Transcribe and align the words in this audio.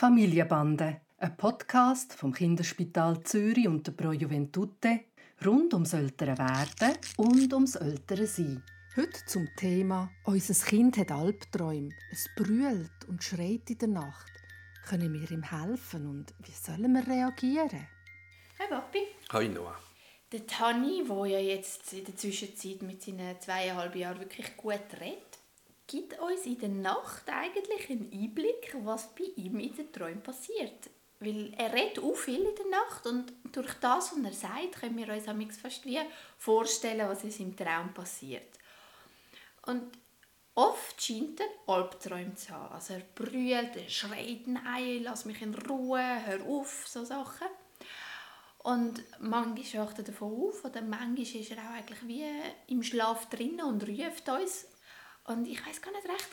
Familienbande, 0.00 1.02
ein 1.18 1.36
Podcast 1.36 2.14
vom 2.14 2.32
Kinderspital 2.32 3.22
Zürich 3.22 3.68
und 3.68 3.86
der 3.86 3.92
Pro 3.92 4.12
Juventute 4.12 5.00
rund 5.44 5.74
ums 5.74 5.92
ältere 5.92 6.38
Werden 6.38 6.96
und 7.18 7.52
ums 7.52 7.74
ältere 7.74 8.26
Sein. 8.26 8.62
Heute 8.96 9.22
zum 9.26 9.46
Thema 9.58 10.10
«Unser 10.24 10.54
Kind 10.64 10.96
hat 10.96 11.12
Albträume. 11.12 11.90
Es 12.10 12.30
brüllt 12.34 13.08
und 13.08 13.22
schreit 13.22 13.68
in 13.68 13.76
der 13.76 13.88
Nacht. 13.88 14.32
Können 14.88 15.12
wir 15.12 15.30
ihm 15.30 15.42
helfen 15.42 16.06
und 16.06 16.32
wie 16.46 16.52
sollen 16.52 16.94
wir 16.94 17.06
reagieren?» 17.06 17.86
Hi 18.58 18.68
Papi. 18.70 19.00
Hi 19.32 19.48
Noah. 19.50 19.76
Der 20.32 20.46
Tani, 20.46 21.04
der 21.06 21.26
ja 21.26 21.40
jetzt 21.40 21.92
in 21.92 22.06
der 22.06 22.16
Zwischenzeit 22.16 22.80
mit 22.80 23.02
seinen 23.02 23.38
zweieinhalb 23.38 23.94
Jahren 23.94 24.20
wirklich 24.20 24.56
gut 24.56 24.80
redet, 24.98 25.39
gibt 25.90 26.18
uns 26.20 26.46
in 26.46 26.58
der 26.58 26.68
Nacht 26.68 27.28
eigentlich 27.28 27.90
einen 27.90 28.12
Einblick, 28.12 28.76
was 28.84 29.12
bei 29.14 29.24
ihm 29.36 29.58
in 29.58 29.74
den 29.74 29.92
Träumen 29.92 30.22
passiert. 30.22 30.88
Weil 31.18 31.52
er 31.58 31.72
redet 31.72 31.98
auch 31.98 32.14
viel 32.14 32.40
in 32.40 32.54
der 32.54 32.66
Nacht 32.66 33.06
und 33.06 33.32
durch 33.52 33.74
das, 33.74 34.12
was 34.12 34.24
er 34.24 34.32
sagt, 34.32 34.80
können 34.80 34.96
wir 34.96 35.12
uns 35.12 35.58
fast 35.58 35.84
wie 35.84 35.98
vorstellen, 36.38 37.08
was 37.08 37.24
in 37.24 37.30
seinem 37.30 37.56
Traum 37.56 37.92
passiert. 37.92 38.56
Und 39.66 39.90
oft 40.54 41.02
scheint 41.02 41.40
er 41.40 41.74
Albträume 41.74 42.36
zu 42.36 42.50
haben. 42.50 42.72
Also 42.72 42.94
er 42.94 43.00
brüllt, 43.00 43.76
er 43.76 43.88
schreit, 43.88 44.46
nein, 44.46 45.02
lass 45.02 45.24
mich 45.24 45.42
in 45.42 45.54
Ruhe, 45.54 46.24
hör 46.24 46.46
auf, 46.46 46.86
so 46.86 47.04
Sachen. 47.04 47.48
Und 48.58 49.02
manchmal 49.18 49.86
wacht 49.86 49.98
er 49.98 50.04
davon 50.04 50.48
auf 50.48 50.64
oder 50.64 50.82
manchmal 50.82 51.40
ist 51.40 51.50
er 51.50 51.58
auch 51.58 51.74
eigentlich 51.74 52.06
wie 52.06 52.24
im 52.68 52.82
Schlaf 52.82 53.28
drin 53.28 53.60
und 53.60 53.86
ruft 53.88 54.28
uns 54.28 54.66
und 55.30 55.46
ich 55.46 55.64
weiß 55.64 55.80
gar 55.80 55.92
nicht 55.92 56.08
recht, 56.08 56.28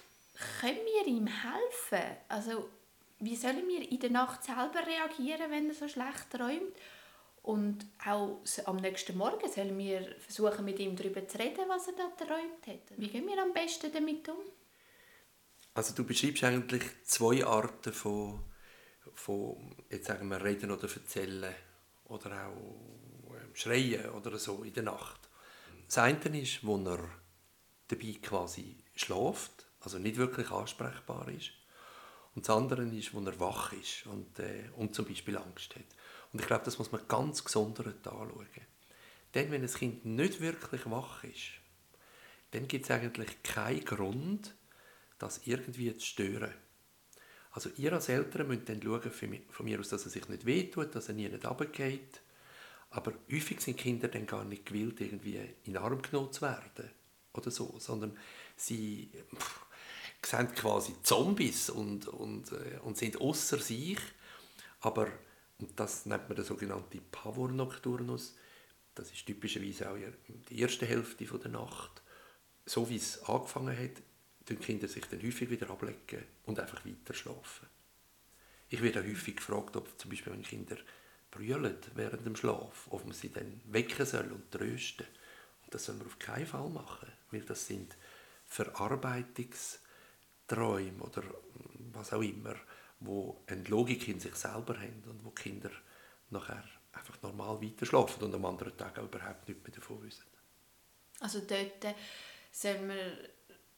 können 0.59 0.77
wir 0.77 1.07
ihm 1.07 1.27
helfen? 1.27 2.17
Also, 2.27 2.69
wie 3.19 3.35
sollen 3.35 3.67
wir 3.67 3.89
in 3.89 3.99
der 3.99 4.11
Nacht 4.11 4.43
selber 4.43 4.85
reagieren, 4.85 5.51
wenn 5.51 5.69
er 5.69 5.75
so 5.75 5.87
schlecht 5.87 6.29
träumt? 6.31 6.75
Und 7.43 7.85
auch 8.05 8.41
am 8.65 8.77
nächsten 8.77 9.17
Morgen 9.17 9.49
sollen 9.49 9.77
wir 9.77 10.15
versuchen, 10.19 10.65
mit 10.65 10.79
ihm 10.79 10.95
darüber 10.95 11.25
zu 11.27 11.39
reden, 11.39 11.63
was 11.67 11.87
er 11.87 11.93
da 11.93 12.25
träumt 12.25 12.67
hat. 12.67 12.97
Wie 12.97 13.07
gehen 13.07 13.25
wir 13.25 13.41
am 13.41 13.53
besten 13.53 13.91
damit 13.91 14.27
um? 14.27 14.37
Also 15.73 15.93
du 15.93 16.03
beschreibst 16.03 16.43
eigentlich 16.43 16.83
zwei 17.05 17.45
Arten 17.45 17.93
von, 17.93 18.43
von 19.13 19.75
jetzt 19.89 20.07
sagen 20.07 20.27
wir, 20.27 20.43
reden 20.43 20.71
oder 20.71 20.89
erzählen 20.91 21.53
oder 22.05 22.47
auch 22.47 23.35
ähm, 23.35 23.55
schreien 23.55 24.09
oder 24.09 24.37
so 24.37 24.63
in 24.63 24.73
der 24.73 24.83
Nacht. 24.83 25.29
Das 25.85 25.99
eine 25.99 26.41
ist, 26.41 26.65
wo 26.65 26.77
er 26.77 26.99
dabei 27.87 28.17
quasi 28.21 28.75
schläft, 29.01 29.65
also 29.81 29.97
nicht 29.99 30.17
wirklich 30.17 30.51
ansprechbar 30.51 31.27
ist. 31.29 31.51
Und 32.35 32.47
das 32.47 32.55
andere 32.55 32.83
ist, 32.83 33.13
wo 33.13 33.19
er 33.21 33.39
wach 33.39 33.73
ist 33.73 34.05
und, 34.05 34.39
äh, 34.39 34.69
und 34.75 34.93
zum 34.93 35.05
Beispiel 35.05 35.37
Angst 35.37 35.75
hat. 35.75 35.85
Und 36.31 36.41
ich 36.41 36.47
glaube, 36.47 36.65
das 36.65 36.77
muss 36.77 36.91
man 36.91 37.07
ganz 37.07 37.43
gesondert 37.43 38.07
anschauen. 38.07 38.47
Denn 39.33 39.51
wenn 39.51 39.61
ein 39.61 39.73
Kind 39.73 40.05
nicht 40.05 40.39
wirklich 40.39 40.89
wach 40.89 41.23
ist, 41.23 41.51
dann 42.51 42.67
gibt 42.67 42.85
es 42.85 42.91
eigentlich 42.91 43.43
keinen 43.43 43.83
Grund, 43.85 44.55
das 45.19 45.41
irgendwie 45.45 45.95
zu 45.97 46.05
stören. 46.05 46.53
Also 47.51 47.69
ihr 47.77 47.91
als 47.91 48.09
Eltern 48.09 48.47
müsst 48.47 48.69
dann 48.69 48.81
schauen, 48.81 49.11
von 49.49 49.65
mir 49.65 49.79
aus, 49.79 49.89
dass 49.89 50.05
er 50.05 50.11
sich 50.11 50.29
nicht 50.29 50.45
wehtut, 50.45 50.93
dass 50.93 51.07
er 51.07 51.15
nie 51.15 51.27
nicht 51.27 51.45
runtergeht. 51.45 52.21
Aber 52.91 53.13
häufig 53.31 53.59
sind 53.61 53.77
Kinder 53.77 54.07
dann 54.07 54.27
gar 54.27 54.45
nicht 54.45 54.65
gewillt, 54.67 55.01
irgendwie 55.01 55.37
in 55.63 55.73
den 55.73 55.77
Arm 55.77 56.01
genommen 56.01 56.31
zu 56.31 56.41
werden 56.41 56.91
oder 57.33 57.51
so, 57.51 57.75
sondern 57.79 58.17
sie 58.57 59.11
pff, 59.35 59.65
sind 60.21 60.55
quasi 60.55 60.93
Zombies 61.03 61.69
und, 61.69 62.07
und, 62.07 62.51
äh, 62.51 62.79
und 62.83 62.97
sind 62.97 63.21
außer 63.21 63.59
sich. 63.59 63.99
Aber, 64.81 65.07
und 65.59 65.79
das 65.79 66.05
nennt 66.05 66.27
man 66.27 66.35
der 66.35 66.45
sogenannte 66.45 66.99
Pavor 66.99 67.49
Nocturnus, 67.49 68.35
das 68.93 69.11
ist 69.11 69.25
typischerweise 69.25 69.89
auch 69.89 69.95
die 70.49 70.59
erste 70.59 70.85
Hälfte 70.85 71.25
der 71.25 71.51
Nacht. 71.51 72.01
So 72.65 72.89
wie 72.89 72.95
es 72.95 73.23
angefangen 73.23 73.77
hat, 73.77 74.01
tun 74.45 74.59
Kinder 74.59 74.87
sich 74.87 75.05
dann 75.05 75.21
häufig 75.21 75.49
wieder 75.49 75.69
ablegen 75.69 76.23
und 76.45 76.59
einfach 76.59 76.85
weiter 76.85 77.13
schlafen. 77.13 77.67
Ich 78.69 78.81
werde 78.81 79.03
häufig 79.03 79.37
gefragt, 79.37 79.75
ob 79.77 79.99
zum 79.99 80.09
Beispiel 80.09 80.33
wenn 80.33 80.41
Kinder 80.41 80.77
brüllen 81.31 81.77
während 81.93 82.25
dem 82.25 82.35
Schlaf, 82.35 82.87
ob 82.89 83.05
man 83.05 83.13
sie 83.13 83.31
dann 83.31 83.61
wecken 83.65 84.05
soll 84.05 84.31
und 84.31 84.51
trösten. 84.51 85.05
Und 85.63 85.73
das 85.73 85.85
soll 85.85 85.95
man 85.95 86.07
auf 86.07 86.19
keinen 86.19 86.47
Fall 86.47 86.69
machen, 86.69 87.11
weil 87.31 87.41
das 87.41 87.67
sind 87.67 87.95
Verarbeitungsträume 88.47 91.03
oder 91.03 91.23
was 91.93 92.13
auch 92.13 92.21
immer, 92.21 92.55
wo 92.99 93.43
eine 93.47 93.63
Logik 93.63 94.07
in 94.07 94.19
sich 94.19 94.35
selber 94.35 94.75
haben 94.75 95.03
und 95.09 95.23
wo 95.23 95.31
Kinder 95.31 95.71
nachher 96.29 96.63
einfach 96.93 97.21
normal 97.21 97.61
weiter 97.61 97.85
schlafen 97.85 98.23
und 98.23 98.33
am 98.33 98.45
anderen 98.45 98.75
Tag 98.75 98.97
auch 98.97 99.03
überhaupt 99.03 99.47
nichts 99.47 99.63
mehr 99.63 99.75
davon 99.75 100.01
wissen. 100.03 100.25
Also 101.19 101.41
dort 101.41 101.95
soll 102.51 102.79
man, 102.79 102.97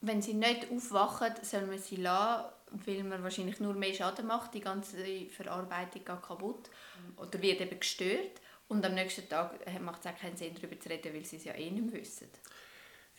wenn 0.02 0.22
sie 0.22 0.34
nicht 0.34 0.72
aufwachen, 0.72 1.34
soll 1.41 1.66
man 1.66 1.80
sie 1.80 1.97
lassen, 1.97 2.50
weil 2.72 3.03
man 3.03 3.24
wahrscheinlich 3.24 3.59
nur 3.59 3.74
mehr 3.74 3.94
Schaden 3.94 4.28
macht, 4.28 4.53
die 4.53 4.62
ganze 4.62 5.25
Verarbeitung 5.30 6.06
geht 6.06 6.22
kaputt 6.22 6.69
oder 7.18 7.41
wird 7.41 7.62
eben 7.62 7.80
gestört. 7.80 8.41
Und 8.68 8.86
am 8.86 8.94
nächsten 8.94 9.28
Tag 9.28 9.59
äh, 9.66 9.80
macht 9.80 10.06
es 10.06 10.12
auch 10.12 10.18
keinen 10.18 10.38
Sinn, 10.38 10.53
darüber 10.53 10.80
zu 10.80 10.90
reden, 10.90 11.13
weil 11.13 11.25
sie 11.25 11.38
es 11.38 11.44
ja 11.44 11.56
eh 11.56 11.72
nicht 11.72 11.91
wissen. 11.91 12.30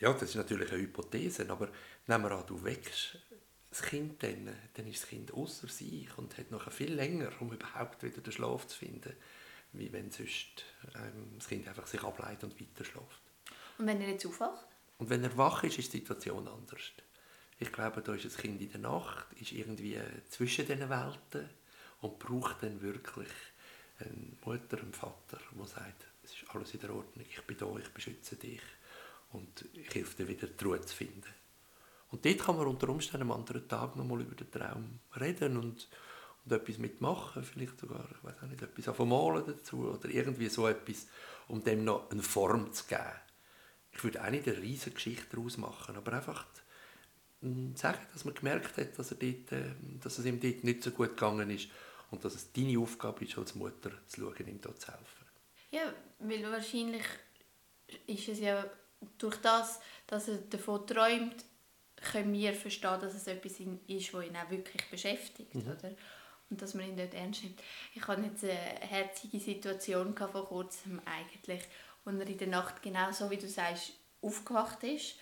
Ja, 0.01 0.11
das 0.11 0.23
ist 0.23 0.35
natürlich 0.35 0.71
eine 0.71 0.81
Hypothese, 0.81 1.47
aber 1.49 1.69
nehmen 2.07 2.23
wir 2.23 2.31
an, 2.31 2.43
du 2.47 2.63
wächst 2.63 3.19
das 3.69 3.83
Kind 3.83 4.21
dann, 4.21 4.49
dann 4.73 4.87
ist 4.87 5.03
das 5.03 5.09
Kind 5.09 5.31
außer 5.31 5.67
sich 5.67 6.17
und 6.17 6.37
hat 6.37 6.49
noch 6.49 6.69
viel 6.71 6.93
länger, 6.93 7.31
um 7.39 7.53
überhaupt 7.53 8.03
wieder 8.03 8.19
den 8.19 8.33
Schlaf 8.33 8.67
zu 8.67 8.79
finden, 8.79 9.15
wie 9.73 9.93
wenn 9.93 10.09
sonst 10.11 10.65
ähm, 10.95 11.35
das 11.37 11.47
Kind 11.47 11.67
einfach 11.67 11.85
sich 11.85 12.03
ableitet 12.03 12.43
und 12.43 12.59
weiter 12.59 12.83
schläft. 12.83 13.21
Und 13.77 13.85
wenn 13.85 14.01
er 14.01 14.09
jetzt 14.09 14.25
aufwacht? 14.25 14.67
Und 14.97 15.09
wenn 15.09 15.23
er 15.23 15.37
wach 15.37 15.63
ist, 15.63 15.77
ist 15.77 15.93
die 15.93 15.99
Situation 15.99 16.47
anders. 16.47 16.81
Ich 17.59 17.71
glaube, 17.71 18.01
da 18.01 18.13
ist 18.15 18.25
das 18.25 18.37
Kind 18.37 18.59
in 18.59 18.71
der 18.71 18.81
Nacht, 18.81 19.27
ist 19.39 19.51
irgendwie 19.51 19.99
zwischen 20.29 20.65
den 20.65 20.89
Welten 20.89 21.47
und 22.01 22.17
braucht 22.17 22.63
dann 22.63 22.81
wirklich 22.81 23.29
eine 23.99 24.35
Mutter, 24.43 24.79
einen 24.79 24.93
Vater, 24.93 25.39
der 25.55 25.67
sagt, 25.67 26.07
es 26.23 26.33
ist 26.33 26.49
alles 26.49 26.73
in 26.73 26.79
der 26.79 26.93
Ordnung, 26.93 27.25
ich 27.29 27.41
bin 27.43 27.57
da, 27.57 27.67
ich 27.77 27.89
beschütze 27.89 28.35
dich 28.35 28.61
und 29.33 29.65
helfe 29.93 30.17
dir 30.17 30.27
wieder 30.27 30.47
die 30.47 30.63
Ruhe 30.63 30.81
zu 30.81 30.95
finden. 30.95 31.33
Und 32.09 32.25
dort 32.25 32.39
kann 32.39 32.57
man 32.57 32.67
unter 32.67 32.89
Umständen 32.89 33.29
am 33.29 33.37
anderen 33.39 33.67
Tag 33.67 33.95
nochmal 33.95 34.21
über 34.21 34.35
den 34.35 34.51
Traum 34.51 34.99
reden 35.19 35.57
und, 35.57 35.87
und 36.43 36.51
etwas 36.51 36.77
mitmachen, 36.77 37.43
vielleicht 37.43 37.79
sogar, 37.79 38.05
ich 38.11 38.23
weiß 38.23 38.49
nicht, 38.49 38.61
etwas 38.61 38.97
malen 38.99 39.45
dazu 39.45 39.89
oder 39.89 40.09
irgendwie 40.09 40.49
so 40.49 40.67
etwas, 40.67 41.07
um 41.47 41.63
dem 41.63 41.85
noch 41.85 42.11
eine 42.11 42.21
Form 42.21 42.73
zu 42.73 42.85
geben. 42.85 43.01
Ich 43.93 44.03
würde 44.03 44.23
auch 44.23 44.29
nicht 44.29 44.47
eine 44.47 44.57
riesige 44.57 44.95
Geschichte 44.95 45.35
daraus 45.35 45.57
machen, 45.57 45.95
aber 45.95 46.13
einfach 46.13 46.45
sagen, 47.75 47.99
dass 48.13 48.25
man 48.25 48.35
gemerkt 48.35 48.77
hat, 48.77 48.99
dass, 48.99 49.11
er 49.11 49.17
dort, 49.17 49.51
ähm, 49.51 49.99
dass 50.01 50.19
es 50.19 50.25
ihm 50.25 50.39
dort 50.39 50.63
nicht 50.63 50.83
so 50.83 50.91
gut 50.91 51.09
gegangen 51.09 51.49
ist 51.49 51.69
und 52.11 52.23
dass 52.23 52.35
es 52.35 52.51
deine 52.51 52.77
Aufgabe 52.79 53.25
ist, 53.25 53.37
als 53.37 53.55
Mutter 53.55 53.91
zu 54.07 54.21
schauen, 54.21 54.47
ihm 54.47 54.61
dort 54.61 54.79
zu 54.79 54.91
helfen. 54.91 55.25
Ja, 55.71 55.93
weil 56.19 56.43
wahrscheinlich 56.51 57.05
ist 58.05 58.27
es 58.27 58.39
ja 58.39 58.65
durch 59.17 59.37
das, 59.37 59.79
dass 60.07 60.27
er 60.27 60.37
davon 60.37 60.85
träumt, 60.85 61.45
können 61.95 62.33
wir 62.33 62.53
verstehen, 62.53 62.99
dass 62.99 63.13
es 63.13 63.27
etwas 63.27 63.59
ist, 63.59 64.13
was 64.13 64.25
ihn 64.25 64.35
auch 64.35 64.49
wirklich 64.49 64.89
beschäftigt. 64.89 65.53
Mhm. 65.53 65.71
Oder? 65.71 65.95
Und 66.49 66.61
dass 66.61 66.73
man 66.73 66.85
ihn 66.85 66.97
dort 66.97 67.13
ernst 67.13 67.43
nimmt. 67.43 67.61
Ich 67.93 68.05
hatte 68.07 68.21
jetzt 68.23 68.43
eine 68.43 68.53
herzige 68.53 69.39
Situation 69.39 70.15
vor 70.15 70.47
kurzem 70.47 71.01
eigentlich, 71.05 71.61
wo 72.03 72.11
er 72.11 72.27
in 72.27 72.37
der 72.37 72.47
Nacht 72.47 72.81
genau 72.81 73.11
so, 73.11 73.29
wie 73.29 73.37
du 73.37 73.47
sagst, 73.47 73.93
aufgewacht 74.21 74.83
ist 74.83 75.15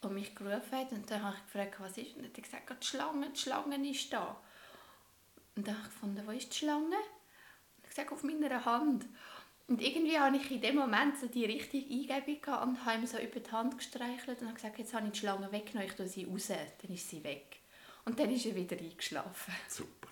und 0.00 0.14
mich 0.14 0.34
gerufen 0.34 0.72
hat. 0.72 0.92
Und 0.92 1.10
dann 1.10 1.22
habe 1.22 1.36
ich 1.36 1.52
gefragt, 1.52 1.80
was 1.80 1.98
ist. 1.98 2.16
Und 2.16 2.22
er 2.22 2.28
hat 2.28 2.42
gesagt, 2.42 2.82
die 2.82 2.86
Schlange, 2.86 3.30
die 3.30 3.38
Schlange 3.38 3.90
ist 3.90 4.12
da. 4.12 4.40
Und 5.56 5.66
dann 5.66 5.76
habe 5.76 5.88
ich 5.88 5.92
gefunden, 5.92 6.26
wo 6.26 6.30
ist 6.30 6.52
die 6.52 6.58
Schlange? 6.58 6.96
Und 6.96 7.84
ich 7.84 7.90
gesagt, 7.90 8.12
auf 8.12 8.22
meiner 8.22 8.64
Hand. 8.64 9.06
Und 9.70 9.80
irgendwie 9.80 10.18
habe 10.18 10.36
ich 10.36 10.50
in 10.50 10.60
dem 10.60 10.74
Moment 10.74 11.16
so 11.16 11.28
die 11.28 11.44
richtige 11.44 11.94
Eingebung 11.94 12.42
gehabt 12.42 12.66
und 12.66 12.84
habe 12.84 12.98
ihm 12.98 13.06
so 13.06 13.18
über 13.18 13.38
die 13.38 13.52
Hand 13.52 13.78
gestreichelt 13.78 14.40
und 14.40 14.48
habe 14.48 14.56
gesagt, 14.56 14.80
jetzt 14.80 14.92
habe 14.92 15.06
ich 15.06 15.12
die 15.12 15.20
Schlange 15.20 15.52
weggenommen, 15.52 15.88
ich 15.88 15.94
tue 15.94 16.08
sie 16.08 16.24
raus, 16.24 16.48
dann 16.48 16.92
ist 16.92 17.08
sie 17.08 17.22
weg. 17.22 17.60
Und 18.04 18.18
dann 18.18 18.32
ist 18.32 18.46
er 18.46 18.56
wieder 18.56 18.76
eingeschlafen. 18.76 19.54
Super. 19.68 20.08